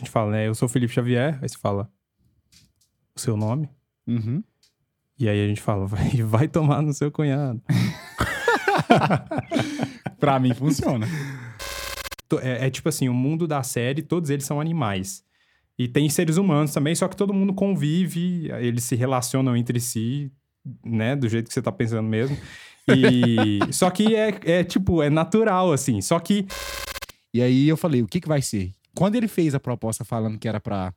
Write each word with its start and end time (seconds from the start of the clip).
A 0.00 0.02
gente 0.02 0.10
fala, 0.10 0.30
né? 0.30 0.48
Eu 0.48 0.54
sou 0.54 0.66
Felipe 0.66 0.94
Xavier. 0.94 1.38
Aí 1.42 1.48
você 1.48 1.58
fala 1.58 1.90
o 3.14 3.20
seu 3.20 3.36
nome. 3.36 3.68
Uhum. 4.06 4.42
E 5.18 5.28
aí 5.28 5.44
a 5.44 5.46
gente 5.46 5.60
fala, 5.60 5.86
vai, 5.86 6.08
vai 6.24 6.48
tomar 6.48 6.80
no 6.80 6.94
seu 6.94 7.12
cunhado. 7.12 7.60
Pra 10.18 10.40
mim 10.40 10.54
funciona. 10.54 11.06
É, 12.40 12.66
é 12.66 12.70
tipo 12.70 12.88
assim, 12.88 13.10
o 13.10 13.14
mundo 13.14 13.46
da 13.46 13.62
série, 13.62 14.00
todos 14.00 14.30
eles 14.30 14.46
são 14.46 14.58
animais. 14.58 15.22
E 15.78 15.86
tem 15.86 16.08
seres 16.08 16.38
humanos 16.38 16.72
também, 16.72 16.94
só 16.94 17.06
que 17.06 17.16
todo 17.16 17.34
mundo 17.34 17.52
convive, 17.52 18.50
eles 18.52 18.84
se 18.84 18.96
relacionam 18.96 19.54
entre 19.54 19.78
si, 19.80 20.32
né? 20.82 21.14
Do 21.14 21.28
jeito 21.28 21.48
que 21.48 21.54
você 21.54 21.60
tá 21.60 21.72
pensando 21.72 22.08
mesmo. 22.08 22.38
E... 22.88 23.58
só 23.70 23.90
que 23.90 24.16
é, 24.16 24.34
é 24.44 24.64
tipo, 24.64 25.02
é 25.02 25.10
natural, 25.10 25.72
assim. 25.72 26.00
Só 26.00 26.18
que 26.18 26.46
E 27.34 27.42
aí 27.42 27.68
eu 27.68 27.76
falei, 27.76 28.00
o 28.00 28.06
que 28.06 28.18
que 28.18 28.28
vai 28.28 28.40
ser? 28.40 28.72
Quando 28.94 29.16
ele 29.16 29.28
fez 29.28 29.54
a 29.54 29.60
proposta 29.60 30.04
falando 30.04 30.38
que 30.38 30.48
era 30.48 30.60
pra 30.60 30.92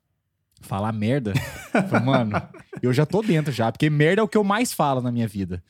falar 0.61 0.91
merda, 0.91 1.33
eu 1.73 1.83
falei, 1.83 2.05
mano, 2.05 2.41
eu 2.81 2.93
já 2.93 3.05
tô 3.05 3.21
dentro 3.21 3.51
já, 3.51 3.71
porque 3.71 3.89
merda 3.89 4.21
é 4.21 4.23
o 4.23 4.27
que 4.27 4.37
eu 4.37 4.43
mais 4.43 4.73
falo 4.73 5.01
na 5.01 5.11
minha 5.11 5.27
vida. 5.27 5.63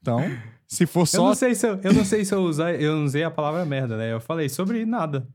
Então, 0.00 0.20
se 0.66 0.86
for 0.86 1.00
Eu 1.00 1.06
só 1.06 1.26
não 1.26 1.34
sei 1.34 1.54
se 1.54 1.66
eu, 1.66 1.80
eu 1.82 1.92
não 1.92 2.04
sei 2.04 2.24
se 2.24 2.34
eu 2.34 2.40
usei, 2.42 2.76
eu 2.76 2.96
não 2.96 3.04
usei 3.04 3.24
a 3.24 3.30
palavra 3.30 3.64
merda, 3.64 3.96
né? 3.96 4.12
Eu 4.12 4.20
falei 4.20 4.48
sobre 4.48 4.84
nada. 4.84 5.26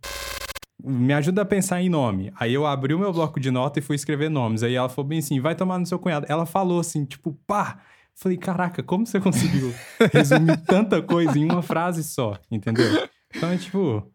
Me 0.84 1.14
ajuda 1.14 1.44
a 1.44 1.46
pensar 1.46 1.82
em 1.82 1.90
nome. 1.90 2.32
Aí 2.36 2.54
eu 2.54 2.66
abri 2.66 2.94
o 2.94 3.00
meu 3.00 3.14
bloco 3.14 3.40
de 3.40 3.50
nota 3.50 3.80
e 3.80 3.82
fui 3.82 3.96
escrever 3.96 4.30
nomes. 4.30 4.64
Aí 4.64 4.76
ela 4.76 4.90
falou 4.90 5.08
bem 5.08 5.20
assim: 5.20 5.40
vai 5.40 5.56
tomar 5.56 5.80
no 5.80 5.86
seu 5.86 5.98
cunhado. 5.98 6.26
Ela 6.30 6.46
falou 6.46 6.80
assim, 6.80 7.06
tipo, 7.06 7.38
pá. 7.48 7.80
Falei, 8.16 8.38
caraca, 8.38 8.84
como 8.84 9.08
você 9.08 9.20
conseguiu 9.20 9.74
resumir 10.14 10.58
tanta 10.66 11.02
coisa 11.02 11.38
em 11.38 11.46
uma 11.46 11.64
frase 11.64 12.04
só? 12.04 12.38
Entendeu? 12.52 13.08
Então 13.36 13.50
é 13.50 13.58
tipo, 13.58 14.08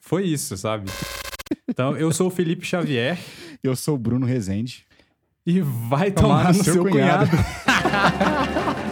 foi 0.00 0.24
isso, 0.24 0.56
sabe? 0.56 0.90
Então 1.72 1.96
eu 1.96 2.12
sou 2.12 2.26
o 2.26 2.30
Felipe 2.30 2.66
Xavier 2.66 3.18
eu 3.62 3.76
sou 3.76 3.94
o 3.94 3.98
Bruno 3.98 4.26
Rezende. 4.26 4.84
e 5.46 5.60
vai 5.60 6.10
tomar, 6.10 6.52
no 6.52 6.64
seu, 6.64 6.84
cunhado. 6.84 7.30